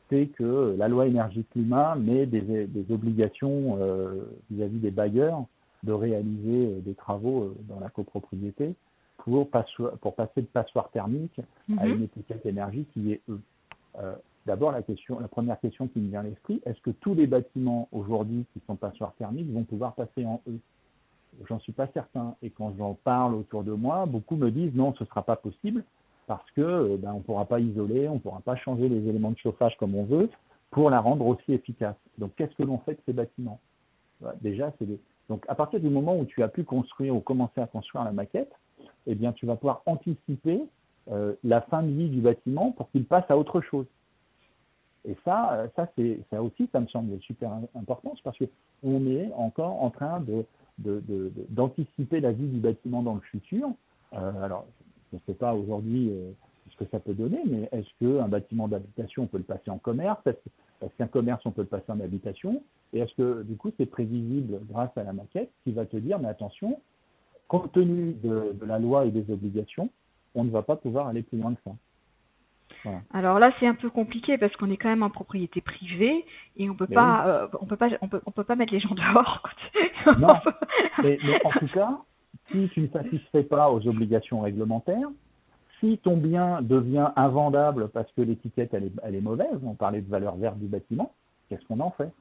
c'est 0.10 0.28
que 0.28 0.76
la 0.78 0.88
loi 0.88 1.08
énergie-climat 1.08 1.96
met 1.96 2.26
des, 2.26 2.68
des 2.68 2.94
obligations 2.94 3.78
euh, 3.82 4.30
vis-à-vis 4.52 4.78
des 4.78 4.92
bailleurs 4.92 5.46
de 5.84 5.94
réaliser 5.94 6.82
des 6.82 6.96
travaux 6.96 7.56
dans 7.68 7.80
la 7.80 7.90
copropriété 7.90 8.74
pour, 9.18 9.50
pour 10.02 10.16
passer 10.16 10.42
de 10.42 10.48
passoire 10.48 10.90
thermique 10.92 11.40
à 11.78 11.86
mhm. 11.86 11.96
une 11.96 12.04
étiquette 12.04 12.46
énergie 12.46 12.86
qui 12.94 13.14
est 13.14 13.22
E. 13.30 13.40
D'abord, 14.48 14.72
la, 14.72 14.82
question, 14.82 15.20
la 15.20 15.28
première 15.28 15.60
question 15.60 15.90
qui 15.90 16.00
me 16.00 16.08
vient 16.08 16.22
à 16.22 16.24
l'esprit, 16.24 16.62
est-ce 16.66 16.80
que 16.80 16.92
tous 16.92 17.14
les 17.14 17.28
bâtiments 17.28 17.90
aujourd'hui 17.92 18.46
qui 18.54 18.62
sont 18.66 18.78
passoires 18.78 19.14
thermiques 19.20 19.52
vont 19.52 19.66
pouvoir 19.66 19.94
passer 19.94 20.26
en 20.26 20.42
E? 20.48 20.58
J'en 21.50 21.60
suis 21.60 21.74
pas 21.74 21.88
certain. 21.94 22.34
Et 22.42 22.50
quand 22.50 22.74
j'en 22.78 22.94
parle 22.94 23.36
autour 23.36 23.66
de 23.66 23.74
moi, 23.74 24.06
beaucoup 24.06 24.38
me 24.38 24.50
disent 24.50 24.74
non, 24.74 24.94
ce 24.96 25.04
ne 25.04 25.10
sera 25.10 25.22
pas 25.24 25.36
possible 25.36 25.84
parce 26.28 26.50
que 26.52 26.62
euh, 26.62 26.98
ben, 26.98 27.12
on 27.12 27.18
ne 27.18 27.24
pourra 27.24 27.44
pas 27.44 27.60
isoler, 27.60 28.08
on 28.08 28.16
ne 28.16 28.20
pourra 28.20 28.40
pas 28.40 28.56
changer 28.56 28.88
les 28.88 29.10
éléments 29.10 29.32
de 29.32 29.38
chauffage 29.38 29.76
comme 29.78 29.96
on 29.96 30.06
veut 30.06 30.30
pour 30.72 30.90
la 30.90 31.02
rendre 31.02 31.28
aussi 31.28 31.52
efficace. 31.52 31.96
Donc, 32.18 32.32
qu'est-ce 32.38 32.56
que 32.56 32.64
l'on 32.64 32.78
fait 32.80 32.94
de 32.94 33.02
ces 33.06 33.14
bâtiments? 33.14 33.60
Déjà, 34.42 34.74
c'est 34.80 34.88
donc 35.30 35.46
à 35.48 35.56
partir 35.56 35.80
du 35.80 35.90
moment 35.90 36.18
où 36.18 36.26
tu 36.26 36.44
as 36.44 36.48
pu 36.48 36.64
construire 36.64 37.16
ou 37.16 37.20
commencer 37.20 37.60
à 37.62 37.68
construire 37.68 38.06
la 38.06 38.12
maquette, 38.12 38.52
eh 39.08 39.16
bien, 39.16 39.34
tu 39.34 39.46
vas 39.46 39.56
pouvoir 39.56 39.82
anticiper 39.86 40.62
euh, 41.10 41.34
la 41.44 41.62
fin 41.62 41.84
de 41.84 41.90
vie 41.90 42.10
du 42.10 42.22
bâtiment 42.22 42.72
pour 42.72 42.90
qu'il 42.92 43.06
passe 43.06 43.26
à 43.30 43.38
autre 43.38 43.62
chose. 43.62 43.86
Et 45.06 45.16
ça, 45.24 45.54
euh, 45.54 45.68
ça, 45.76 45.88
ça 46.30 46.44
aussi, 46.44 46.70
ça 46.72 46.82
me 46.82 46.88
semble 46.88 47.20
super 47.22 47.52
important, 47.76 48.14
parce 48.24 48.38
qu'on 48.38 49.06
est 49.08 49.32
encore 49.34 49.82
en 49.82 49.90
train 49.90 50.20
de, 50.20 50.46
d'anticiper 51.50 52.20
la 52.20 52.34
vie 52.34 52.48
du 52.48 52.60
bâtiment 52.60 53.02
dans 53.02 53.16
le 53.16 53.22
futur. 53.22 53.70
Euh, 54.14 54.44
alors, 54.44 54.66
je 55.12 55.18
ne 55.18 55.22
sais 55.26 55.34
pas 55.34 55.54
aujourd'hui 55.54 56.12
ce 56.72 56.78
que 56.78 56.90
ça 56.92 57.00
peut 57.00 57.14
donner, 57.14 57.42
mais 57.46 57.70
est-ce 57.72 57.88
qu'un 58.00 58.28
bâtiment 58.28 58.68
d'habitation, 58.68 59.24
on 59.24 59.28
peut 59.28 59.38
le 59.38 59.44
passer 59.44 59.70
en 59.70 59.78
commerce? 59.78 60.20
Est-ce 60.26 60.96
qu'un 60.98 61.08
commerce, 61.08 61.42
on 61.46 61.52
peut 61.52 61.62
le 61.62 61.68
passer 61.68 61.92
en 61.92 62.00
habitation? 62.00 62.62
Et 62.94 63.00
est-ce 63.00 63.14
que, 63.16 63.44
du 63.44 63.56
coup, 63.56 63.72
c'est 63.78 63.86
prévisible 63.86 64.60
grâce 64.70 64.96
à 64.98 65.04
la 65.04 65.14
maquette 65.14 65.52
qui 65.64 65.72
va 65.72 65.86
te 65.86 65.98
dire, 65.98 66.20
mais 66.20 66.28
attention, 66.28 66.80
compte 67.48 67.72
tenu 67.72 68.14
de 68.24 68.56
la 68.66 68.80
loi 68.80 69.06
et 69.06 69.12
des 69.12 69.32
obligations, 69.32 69.90
on 70.36 70.44
ne 70.44 70.52
va 70.52 70.62
pas 70.62 70.76
pouvoir 70.76 71.08
aller 71.08 71.24
plus 71.24 71.40
loin 71.40 71.54
que 71.54 71.62
ça. 71.64 71.72
Alors 73.14 73.40
là, 73.40 73.52
c'est 73.60 73.68
un 73.68 73.76
peu 73.76 73.90
compliqué 73.90 74.38
parce 74.38 74.56
qu'on 74.56 74.70
est 74.70 74.78
quand 74.78 74.90
même 74.90 75.04
en 75.04 75.10
propriété 75.10 75.62
privée 75.62 76.26
et 76.58 76.70
on 76.70 76.76
peut 76.76 76.88
pas, 76.88 77.28
euh, 77.28 77.48
on 77.60 77.66
peut 77.66 77.76
pas, 77.76 77.90
on 78.02 78.08
peut, 78.08 78.22
on 78.26 78.32
peut 78.32 78.44
pas 78.44 78.56
mettre 78.56 78.74
les 78.74 78.80
gens 78.80 78.94
dehors. 78.94 79.44
non, 80.20 80.36
mais, 81.04 81.20
en 81.44 81.52
tout 81.60 81.68
cas, 81.74 81.98
si 82.52 82.70
tu 82.74 82.82
ne 82.82 82.88
satisfais 82.88 83.44
pas 83.44 83.70
aux 83.72 83.86
obligations 83.88 84.42
réglementaires, 84.42 85.10
si 85.80 85.98
ton 86.00 86.18
bien 86.18 86.62
devient 86.62 87.10
invendable 87.16 87.90
parce 87.90 88.12
que 88.14 88.22
l'étiquette 88.22 88.74
elle 88.74 88.86
est, 88.86 88.92
elle 89.04 89.16
est 89.16 89.22
mauvaise, 89.22 89.60
on 89.64 89.76
parlait 89.76 90.02
de 90.02 90.10
valeur 90.10 90.36
verte 90.36 90.58
du 90.58 90.68
bâtiment, 90.68 91.12
qu'est-ce 91.50 91.66
qu'on 91.66 91.80
en 91.80 91.92
fait? 91.92 92.12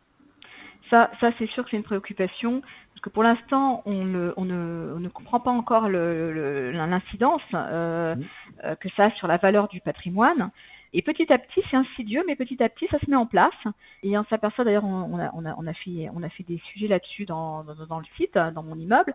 Ça, 0.90 1.10
ça 1.20 1.30
c'est 1.38 1.48
sûr 1.48 1.64
que 1.64 1.70
c'est 1.70 1.76
une 1.76 1.82
préoccupation, 1.82 2.60
parce 2.60 3.00
que 3.02 3.10
pour 3.10 3.22
l'instant, 3.22 3.82
on 3.86 4.04
ne, 4.04 4.32
on, 4.36 4.44
ne, 4.44 4.94
on 4.96 5.00
ne 5.00 5.08
comprend 5.08 5.40
pas 5.40 5.50
encore 5.50 5.88
l'incidence 5.88 7.42
euh, 7.54 8.14
mmh. 8.14 8.22
euh, 8.64 8.74
que 8.76 8.88
ça 8.90 9.06
a 9.06 9.10
sur 9.12 9.26
la 9.26 9.36
valeur 9.36 9.68
du 9.68 9.80
patrimoine. 9.80 10.50
Et 10.92 11.02
petit 11.02 11.30
à 11.32 11.38
petit, 11.38 11.62
c'est 11.70 11.76
insidieux, 11.76 12.22
mais 12.26 12.36
petit 12.36 12.62
à 12.62 12.68
petit, 12.68 12.86
ça 12.90 12.98
se 12.98 13.10
met 13.10 13.16
en 13.16 13.26
place. 13.26 13.54
Et 14.02 14.16
on 14.16 14.24
s'aperçoit 14.24 14.64
d'ailleurs, 14.64 14.84
on, 14.84 15.18
a, 15.18 15.30
on, 15.34 15.44
a, 15.44 15.54
on, 15.58 15.66
a 15.66 15.72
fait, 15.74 16.08
on 16.14 16.22
a 16.22 16.28
fait 16.28 16.44
des 16.44 16.60
sujets 16.72 16.88
là-dessus 16.88 17.24
dans, 17.24 17.64
dans, 17.64 17.86
dans, 17.86 17.98
le 17.98 18.06
site, 18.16 18.34
dans 18.34 18.62
mon 18.62 18.76
immeuble, 18.76 19.12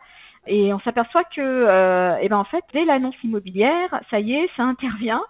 et 0.47 0.73
on 0.73 0.79
s'aperçoit 0.79 1.23
que, 1.23 1.41
euh, 1.41 2.17
eh 2.21 2.29
ben 2.29 2.37
en 2.37 2.43
fait, 2.43 2.63
dès 2.73 2.85
l'annonce 2.85 3.15
immobilière, 3.23 4.01
ça 4.09 4.19
y 4.19 4.33
est, 4.33 4.49
ça 4.57 4.63
intervient, 4.63 5.21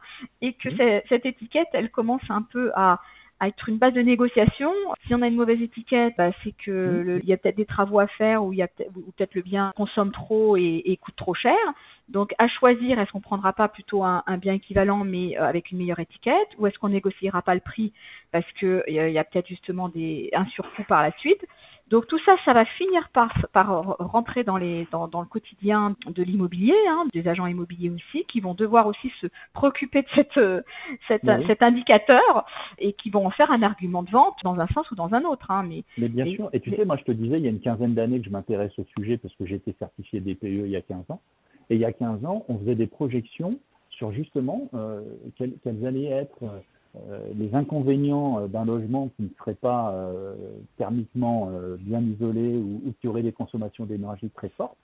et 0.41 0.53
que 0.53 0.69
mmh. 0.69 1.01
cette 1.09 1.25
étiquette, 1.25 1.67
elle 1.73 1.89
commence 1.89 2.23
un 2.29 2.41
peu 2.41 2.71
à 2.75 2.99
à 3.41 3.47
être 3.47 3.67
une 3.67 3.77
base 3.77 3.93
de 3.93 4.01
négociation. 4.01 4.71
Si 5.07 5.15
on 5.15 5.21
a 5.23 5.27
une 5.27 5.35
mauvaise 5.35 5.59
étiquette, 5.59 6.13
bah, 6.15 6.29
c'est 6.43 6.53
que 6.63 6.71
mmh. 6.71 7.19
il 7.23 7.29
y 7.29 7.33
a 7.33 7.37
peut-être 7.37 7.57
des 7.57 7.65
travaux 7.65 7.97
à 7.97 8.05
faire 8.05 8.45
ou 8.45 8.53
il 8.53 8.59
y 8.59 8.61
a 8.61 8.67
peut-être 8.67 9.33
le 9.33 9.41
bien 9.41 9.73
consomme 9.75 10.11
trop 10.11 10.55
et, 10.57 10.97
coûte 11.01 11.15
trop 11.15 11.33
cher. 11.33 11.57
Donc 12.07 12.35
à 12.37 12.47
choisir, 12.47 12.99
est-ce 12.99 13.11
qu'on 13.11 13.19
prendra 13.19 13.51
pas 13.51 13.67
plutôt 13.67 14.03
un, 14.03 14.23
bien 14.37 14.53
équivalent 14.53 15.03
mais 15.03 15.39
euh, 15.39 15.43
avec 15.43 15.71
une 15.71 15.79
meilleure 15.79 15.99
étiquette 15.99 16.49
ou 16.59 16.67
est-ce 16.67 16.77
qu'on 16.77 16.89
négociera 16.89 17.41
pas 17.41 17.55
le 17.55 17.61
prix 17.61 17.93
parce 18.31 18.45
que 18.59 18.83
il 18.87 18.93
y 18.93 19.17
a, 19.17 19.23
peut-être 19.23 19.47
justement 19.47 19.89
des 19.89 20.29
un 20.33 20.45
surcoût 20.45 20.83
par 20.87 21.01
la 21.01 21.11
suite? 21.17 21.43
Donc 21.91 22.07
tout 22.07 22.19
ça, 22.25 22.35
ça 22.45 22.53
va 22.53 22.65
finir 22.65 23.09
par, 23.13 23.33
par 23.51 23.97
rentrer 23.99 24.43
dans, 24.43 24.57
les, 24.57 24.87
dans, 24.91 25.07
dans 25.07 25.19
le 25.19 25.27
quotidien 25.27 25.95
de 26.07 26.23
l'immobilier, 26.23 26.75
hein, 26.89 27.05
des 27.13 27.27
agents 27.27 27.47
immobiliers 27.47 27.89
aussi, 27.89 28.23
qui 28.25 28.39
vont 28.39 28.53
devoir 28.53 28.87
aussi 28.87 29.11
se 29.19 29.27
préoccuper 29.53 30.01
de 30.01 30.07
cette, 30.15 30.39
cette, 31.07 31.47
cet 31.47 31.61
indicateur 31.61 32.45
et 32.79 32.93
qui 32.93 33.09
vont 33.09 33.27
en 33.27 33.29
faire 33.29 33.51
un 33.51 33.61
argument 33.61 34.03
de 34.03 34.09
vente 34.09 34.35
dans 34.43 34.59
un 34.59 34.67
sens 34.67 34.89
ou 34.91 34.95
dans 34.95 35.13
un 35.13 35.23
autre. 35.25 35.51
Hein, 35.51 35.65
mais, 35.67 35.83
mais 35.97 36.07
bien 36.07 36.25
sûr, 36.25 36.49
et 36.53 36.61
tu 36.61 36.71
sais, 36.71 36.85
moi 36.85 36.95
je 36.97 37.03
te 37.03 37.11
disais, 37.11 37.37
il 37.37 37.43
y 37.43 37.47
a 37.47 37.51
une 37.51 37.59
quinzaine 37.59 37.93
d'années 37.93 38.19
que 38.19 38.25
je 38.25 38.31
m'intéresse 38.31 38.77
au 38.79 38.85
sujet 38.97 39.17
parce 39.17 39.35
que 39.35 39.45
j'ai 39.45 39.55
été 39.55 39.75
certifié 39.77 40.21
DPE 40.21 40.43
il 40.43 40.67
y 40.69 40.77
a 40.77 40.81
15 40.81 41.11
ans. 41.11 41.21
Et 41.69 41.75
il 41.75 41.81
y 41.81 41.85
a 41.85 41.91
15 41.91 42.25
ans, 42.25 42.45
on 42.47 42.57
faisait 42.59 42.75
des 42.75 42.87
projections 42.87 43.59
sur 43.89 44.11
justement 44.11 44.69
euh, 44.73 45.01
quelles, 45.37 45.53
quelles, 45.63 45.85
allaient 45.85 46.05
être 46.05 46.43
euh, 46.43 46.59
les 47.35 47.55
inconvénients 47.55 48.39
euh, 48.39 48.47
d'un 48.47 48.65
logement 48.65 49.09
qui 49.15 49.23
ne 49.23 49.29
serait 49.39 49.55
pas 49.55 49.91
euh, 49.91 50.33
thermiquement 50.77 51.49
bien 51.79 52.01
isolé 52.01 52.57
ou, 52.57 52.93
qui 52.99 53.07
aurait 53.07 53.23
des 53.23 53.31
consommations 53.31 53.85
d'énergie 53.85 54.29
très 54.29 54.49
fortes, 54.49 54.77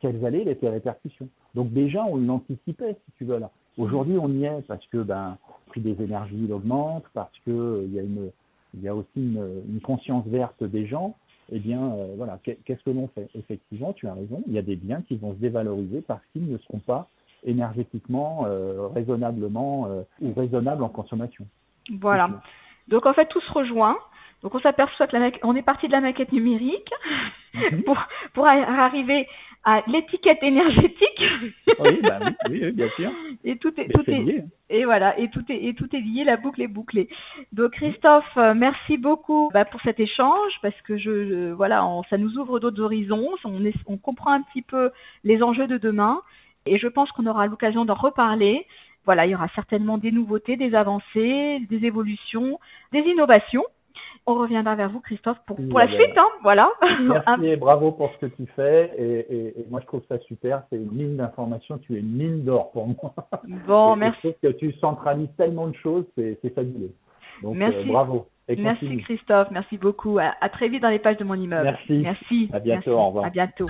quelles 0.00 0.24
allaient 0.24 0.46
être 0.48 0.62
les 0.62 0.70
répercussions. 0.70 1.28
Donc 1.54 1.72
déjà, 1.72 2.04
on 2.04 2.16
l'anticipait, 2.16 2.96
si 3.06 3.12
tu 3.18 3.24
veux. 3.24 3.40
Aujourd'hui, 3.78 4.18
on 4.18 4.28
y 4.28 4.44
est 4.44 4.62
parce 4.66 4.84
que 4.86 4.98
ben, 4.98 5.38
le 5.66 5.70
prix 5.70 5.80
des 5.80 6.02
énergies 6.02 6.52
augmente, 6.52 7.04
parce 7.14 7.32
qu'il 7.44 7.92
y, 7.92 7.98
a 7.98 8.02
y 8.82 8.88
a 8.88 8.94
aussi 8.94 9.08
une, 9.16 9.80
conscience 9.82 10.26
verte 10.26 10.62
des 10.62 10.86
gens. 10.86 11.14
Eh 11.52 11.58
bien, 11.58 11.92
voilà, 12.16 12.38
qu'est-ce 12.42 12.82
que 12.82 12.90
l'on 12.90 13.08
fait? 13.08 13.28
Effectivement, 13.34 13.92
tu 13.92 14.06
as 14.06 14.14
raison, 14.14 14.42
il 14.46 14.52
y 14.54 14.58
a 14.58 14.62
des 14.62 14.76
biens 14.76 15.02
qui 15.02 15.16
vont 15.16 15.34
se 15.34 15.38
dévaloriser 15.38 16.00
parce 16.00 16.22
qu'ils 16.32 16.50
ne 16.50 16.58
seront 16.58 16.78
pas 16.78 17.08
énergétiquement, 17.44 18.44
euh, 18.46 18.88
raisonnablement 18.88 19.86
euh, 19.86 20.02
ou 20.20 20.32
raisonnable 20.34 20.82
en 20.82 20.88
consommation. 20.88 21.46
Voilà. 22.00 22.30
Donc 22.88 23.06
en 23.06 23.12
fait, 23.12 23.26
tout 23.26 23.40
se 23.40 23.52
rejoint. 23.52 23.96
Donc 24.42 24.54
on 24.54 24.60
s'aperçoit 24.60 25.06
que 25.06 25.16
la 25.16 25.30
on 25.42 25.56
est 25.56 25.62
parti 25.62 25.86
de 25.86 25.92
la 25.92 26.00
maquette 26.00 26.32
numérique 26.32 26.90
mhm. 27.54 27.82
pour, 27.86 27.96
pour 28.34 28.46
arriver 28.46 29.26
à 29.64 29.82
l'étiquette 29.86 30.42
énergétique. 30.42 31.22
oui, 31.78 32.00
bah 32.02 32.18
oui, 32.50 32.70
bien 32.72 32.88
sûr. 32.96 33.10
Et 33.44 33.56
tout 33.56 33.72
est, 33.80 33.88
tout 33.88 34.02
est, 34.10 34.44
et 34.70 34.84
voilà, 34.84 35.18
et 35.18 35.28
tout 35.28 35.44
est, 35.50 35.64
et 35.64 35.74
tout 35.74 35.88
est 35.94 36.00
lié, 36.00 36.24
la 36.24 36.36
boucle 36.36 36.60
est 36.62 36.68
bouclée. 36.68 37.08
Donc 37.52 37.72
Christophe, 37.72 38.24
euh, 38.36 38.54
merci 38.54 38.98
beaucoup 38.98 39.50
bah, 39.52 39.64
pour 39.64 39.80
cet 39.82 40.00
échange 40.00 40.52
parce 40.62 40.78
que 40.82 40.96
je, 40.96 41.52
voilà, 41.52 41.86
ça 42.10 42.18
nous 42.18 42.38
ouvre 42.38 42.60
d'autres 42.60 42.82
horizons, 42.82 43.30
on, 43.44 43.60
on 43.86 43.96
comprend 43.96 44.32
un 44.32 44.42
petit 44.42 44.62
peu 44.62 44.90
les 45.24 45.42
enjeux 45.42 45.66
de 45.66 45.78
demain. 45.78 46.20
Et 46.66 46.78
je 46.78 46.88
pense 46.88 47.10
qu'on 47.12 47.26
aura 47.26 47.46
l'occasion 47.46 47.84
d'en 47.84 47.94
reparler. 47.94 48.66
Voilà, 49.04 49.26
il 49.26 49.32
y 49.32 49.34
aura 49.34 49.48
certainement 49.54 49.98
des 49.98 50.12
nouveautés, 50.12 50.56
des 50.56 50.74
avancées, 50.74 51.60
des 51.68 51.84
évolutions, 51.84 52.58
des 52.92 53.00
innovations. 53.00 53.64
On 54.26 54.36
reviendra 54.36 54.74
vers 54.74 54.88
vous, 54.88 55.00
Christophe, 55.00 55.36
pour, 55.46 55.56
pour 55.56 55.78
la 55.78 55.88
suite. 55.88 56.16
Hein, 56.16 56.26
voilà. 56.42 56.70
Merci 57.02 57.46
et 57.46 57.56
bravo 57.56 57.92
pour 57.92 58.10
ce 58.14 58.26
que 58.26 58.34
tu 58.34 58.46
fais. 58.56 58.90
Et, 58.96 59.60
et, 59.60 59.66
moi, 59.68 59.80
je 59.80 59.86
trouve 59.86 60.02
ça 60.08 60.18
super. 60.20 60.62
C'est 60.70 60.76
une 60.76 60.96
ligne 60.96 61.16
d'information. 61.16 61.76
Tu 61.76 61.96
es 61.96 61.98
une 62.00 62.16
mine 62.16 62.44
d'or 62.44 62.72
pour 62.72 62.86
moi. 62.86 63.14
Bon, 63.66 63.96
merci. 63.96 64.20
Je 64.24 64.28
trouve 64.30 64.52
que 64.52 64.58
tu 64.58 64.72
centralises 64.78 65.28
tellement 65.36 65.66
de 65.66 65.76
choses. 65.76 66.06
C'est 66.16 66.54
fabuleux. 66.54 66.92
Donc, 67.42 67.56
merci. 67.56 67.80
Euh, 67.80 67.92
bravo. 67.92 68.26
merci, 68.56 68.96
Christophe. 68.98 69.50
Merci 69.50 69.76
beaucoup. 69.76 70.18
À, 70.18 70.32
à, 70.40 70.48
très 70.48 70.68
vite 70.68 70.80
dans 70.80 70.88
les 70.88 71.00
pages 71.00 71.18
de 71.18 71.24
mon 71.24 71.34
immeuble. 71.34 71.64
Merci. 71.64 71.98
Merci. 72.02 72.50
À 72.54 72.60
bientôt. 72.60 72.92
Au 72.92 73.06
revoir. 73.08 73.26
À 73.26 73.30
bientôt. 73.30 73.66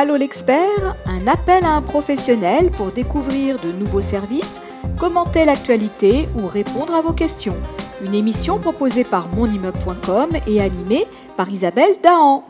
Allô 0.00 0.14
l'expert, 0.14 0.94
un 1.06 1.26
appel 1.26 1.64
à 1.64 1.74
un 1.74 1.82
professionnel 1.82 2.70
pour 2.70 2.92
découvrir 2.92 3.58
de 3.58 3.72
nouveaux 3.72 4.00
services, 4.00 4.62
commenter 4.96 5.44
l'actualité 5.44 6.28
ou 6.36 6.46
répondre 6.46 6.94
à 6.94 7.00
vos 7.00 7.12
questions. 7.12 7.56
Une 8.00 8.14
émission 8.14 8.60
proposée 8.60 9.02
par 9.02 9.26
monimmeuble.com 9.34 10.28
et 10.46 10.60
animée 10.60 11.04
par 11.36 11.50
Isabelle 11.50 11.96
Dahan. 12.00 12.44